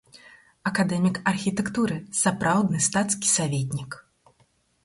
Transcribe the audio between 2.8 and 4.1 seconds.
стацкі саветнік.